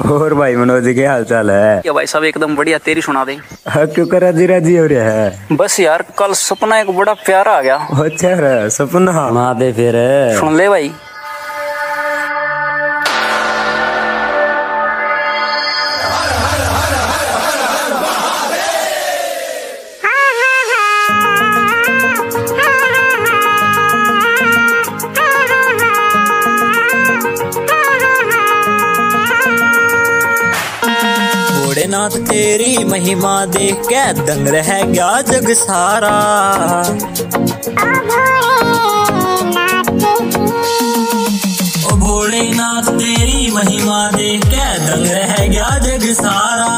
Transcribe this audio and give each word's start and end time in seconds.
और 0.00 0.34
भाई 0.34 0.54
मनोज 0.56 0.84
जी 0.84 0.92
क्या 0.94 1.10
हाल 1.12 1.24
चाल 1.24 1.50
है? 1.50 1.80
क्या 1.82 1.92
भाई 1.92 2.06
साहब 2.06 2.24
एकदम 2.24 2.54
बढ़िया 2.56 2.78
तेरी 2.84 3.00
सुना 3.02 3.24
दे। 3.24 3.36
क्यों 3.68 4.06
कर 4.06 4.22
राज़ी 4.22 4.46
राज़ी 4.46 4.76
हो 4.76 4.86
रहा 4.86 5.04
है? 5.04 5.46
बस 5.52 5.78
यार 5.80 6.04
कल 6.18 6.32
सपना 6.32 6.78
एक 6.80 6.90
बड़ा 6.96 7.14
प्यारा 7.26 7.52
आ 7.52 7.60
गया। 7.62 7.76
अच्छा 8.04 8.68
सपना? 8.68 9.12
सुना 9.28 9.52
दे 9.54 9.72
फिर 9.72 9.94
सुन 10.40 10.56
ले 10.56 10.68
भाई। 10.68 10.90
भोलेनाथ, 31.70 32.14
तेरी 32.28 32.84
महिमा 32.84 33.32
देख 33.46 33.82
के 33.86 34.02
दंग 34.20 34.48
रह 34.48 34.70
गया 34.84 35.10
जग 35.22 35.52
सारा। 35.52 36.14
ओ 41.84 41.96
भोलेनाथ, 41.96 42.90
तेरी 42.90 43.50
महिमा 43.54 44.00
देख 44.10 44.46
के 44.46 44.66
दंग 44.78 45.06
रह 45.06 45.46
गया 45.46 45.70
जग 45.78 46.12
सारा। 46.14 46.72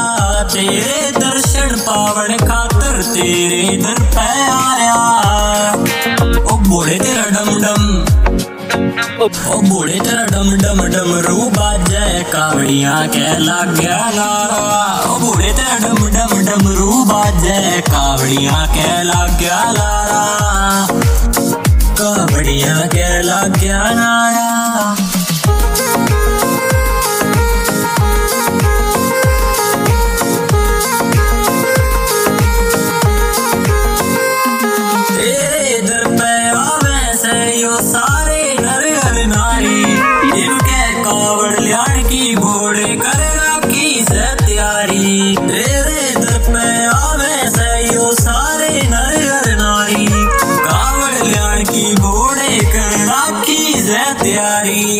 तेरे 0.53 1.11
दर्शन 1.17 1.75
पावन 1.81 2.37
खातर 2.45 3.01
तेरे 3.13 3.77
दर 3.77 4.03
पे 4.13 4.29
ओ 9.23 9.57
बूढ़े 9.69 9.99
तेरा 10.05 10.23
डम 10.31 10.49
डम 10.63 10.79
डम 10.93 11.11
रू 11.25 11.43
बाजे, 11.55 12.23
कावड़िया 12.31 12.95
के 13.15 13.27
लग 13.43 13.69
गया 13.79 13.99
लारा 14.15 14.59
ओ 15.11 15.19
बूढ़े 15.19 15.51
तेरा 15.59 15.77
डम 15.83 16.01
डम 16.15 16.33
डम 16.49 16.67
रू 16.79 17.03
बाजे, 17.11 17.59
कावड़िया 17.89 18.65
के 18.75 18.89
लग 19.11 19.37
गया 19.39 19.61
लारा 19.77 20.23
कावड़िया 22.01 22.75
के 22.95 23.07
लग 23.29 23.57
गया 23.59 23.83
नारा 24.01 24.49
तैयारी 44.83 45.35
तेरे 45.47 46.01
दर 46.19 46.37
पे 46.43 46.63
आवे 46.85 47.35
से 47.49 47.67
यो 47.93 48.11
सारे 48.13 48.81
नर 48.91 49.47
नारी। 49.59 50.07
कावड़ 50.67 51.23
लियाण 51.23 51.63
की 51.71 51.83
घोड़े 51.95 52.57
करेगा 52.73 53.21
की 53.45 53.59
से 53.81 54.03
तैयारी 54.23 54.99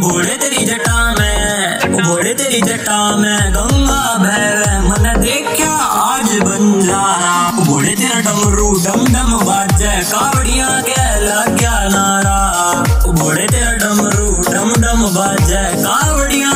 घोड़े 0.00 0.36
तेरी 0.36 0.64
जटा 0.64 0.98
में 1.18 2.02
घोड़े 2.02 2.34
तेरी 2.34 2.60
जटा 2.60 3.00
में 3.16 3.52
गंगा 3.54 4.02
भैवे 4.22 4.72
मन 4.88 5.20
देखा 5.22 5.72
आज 6.04 6.36
बंजारा 6.44 7.64
घोड़े 7.64 7.94
तेरा 7.94 8.20
डमरू 8.20 8.70
डम 8.84 9.04
डम 9.14 9.32
बाजे, 9.46 9.92
कावड़िया 10.12 10.68
के 10.88 11.02
लग 11.24 11.56
गया 11.58 11.78
नारा 11.94 12.38
घोड़े 13.12 13.46
तेरा 13.46 13.72
डमरू 13.82 14.28
डम 14.52 14.72
डम 14.82 15.02
बाजे, 15.16 15.62
कावड़िया 15.84 16.52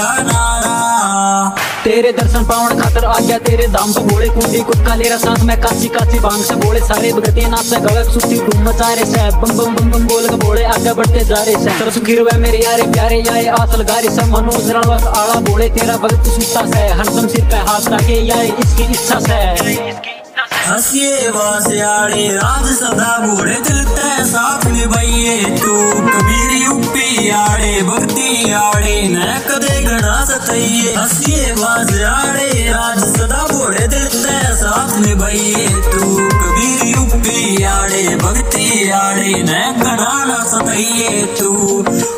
के 0.00 1.68
तेरे 1.84 2.12
दर्शन 2.12 2.44
पावन 2.44 2.80
खातर 2.80 3.04
आ 3.04 3.18
गया 3.18 3.38
तेरे 3.38 3.66
दाम 3.66 3.92
पे 3.92 4.00
बोले 4.00 4.28
कुंडी 4.28 4.60
कुत्का 4.60 4.94
ले 4.94 5.08
रहा 5.08 5.18
सांस, 5.18 5.42
में 5.42 5.60
काची 5.60 5.88
काची 5.88 6.18
बांग 6.18 6.42
से 6.44 6.54
बोले 6.54 6.80
सारे 6.80 7.12
भगतिया 7.12 7.48
नाच 7.48 7.64
से, 7.64 7.76
गलत 7.76 8.10
सुती 8.12 8.38
धूम 8.38 8.68
मचा 8.68 8.92
रहे 8.94 9.04
से, 9.04 9.24
बम 9.30 9.56
बम 9.56 9.74
बम 9.74 9.90
बम 9.90 10.06
बोल 10.06 10.28
के 10.28 10.36
बोले 10.36 10.64
आगे 10.64 10.92
बढ़ते 10.92 11.24
जा 11.24 11.42
रहे 11.42 11.64
से। 11.64 11.78
तरस 11.80 11.98
गिर 12.04 12.22
वे 12.22 12.38
मेरे 12.38 12.58
यारे, 12.58 12.82
प्यारे 12.82 13.22
यारे 13.26 13.46
आसल 13.48 13.82
गारी 13.82 14.08
से, 14.08 14.30
मनोज 14.30 14.70
रणवत 14.70 15.04
आड़ा 15.16 15.40
बोले 15.40 15.68
तेरा 15.70 15.96
भगत 15.96 16.28
सूता 16.28 16.66
से, 16.70 16.86
हरदम 16.88 17.28
सिर 17.28 17.44
पे 17.44 17.56
हाथ 17.56 17.92
रखे 17.92 18.20
यारे 18.20 18.48
इसकी 18.48 18.92
इच्छा 18.92 19.20
से। 19.20 20.19
हंसिए 20.60 21.28
वासियाड़े 21.28 22.24
राज 22.34 22.66
सदा 22.74 23.12
बूढ़े 23.18 23.54
चलते 23.54 24.24
साथ 24.24 24.66
निभाइए 24.66 25.36
तू। 25.56 25.74
कबीर 26.08 26.52
यूपी 26.62 27.30
आड़े, 27.30 27.72
भक्ति 27.82 28.52
आड़े 28.52 28.96
न 29.08 29.24
कदे 29.48 29.80
गणा 29.82 30.24
सतइए। 30.24 30.94
हंसिए 30.94 31.52
वासियाड़े 31.52 32.48
राज 32.70 33.04
सदा 33.16 33.42
बूढ़े 33.52 33.86
चलते 33.88 34.38
साथ 34.54 34.98
निभाइए 34.98 35.66
तू। 35.92 36.28
कबीर 36.28 36.86
यूपी 36.86 37.64
आड़े, 37.64 38.04
भक्ति 38.16 38.90
आड़े 38.90 39.32
न 39.42 39.52
गणा 39.82 40.12
न 40.24 40.44
सतइए 40.46 41.26
तू। 41.40 41.50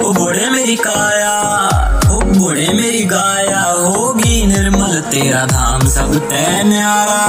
ओ 0.06 0.12
बूढ़े 0.12 0.50
मेरी 0.50 0.76
काया, 0.76 1.38
ओ 2.10 2.20
बूढ़े 2.20 2.68
मेरी 2.72 3.04
गाया। 3.04 3.41
तेरा 5.10 5.44
धाम 5.46 5.80
सब 5.88 6.14
तय 6.30 6.62
न्यारा 6.64 7.22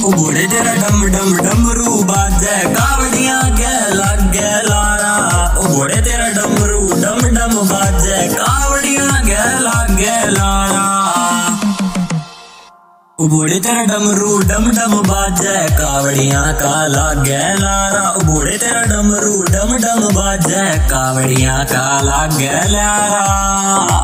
बूढ़े 0.00 0.46
तेरा 0.46 0.74
डम 0.74 1.02
डम 1.06 1.36
डमरू 1.36 2.02
बाजे 2.02 2.56
कावड़िया 2.74 3.40
के 3.58 3.74
लग 3.94 4.36
लारा। 4.68 5.12
बूढ़े 5.68 6.00
तेरा 6.02 6.28
डमरू 6.28 6.80
डम 7.02 7.20
डम 7.36 7.54
बाजे 7.68 8.28
कावड़िया 8.34 9.06
के 9.26 9.42
लग 9.60 10.00
लारा। 10.32 10.82
ओ 13.18 13.26
तेरा 13.46 13.82
डमरू 13.84 14.38
डम 14.38 14.70
डम 14.70 14.94
बाजे 15.02 15.56
कावड़िया 15.78 16.40
का 16.52 16.86
लागे 16.86 17.42
लारा। 17.54 18.02
बूढ़े 18.24 18.56
तेरा 18.58 18.82
डमरू 18.82 19.42
डम 19.42 19.76
डम 19.76 20.08
बाजे 20.14 20.64
कावड़िया 20.90 21.58
का 21.64 22.00
लागे 22.02 22.54
लारा। 22.68 24.01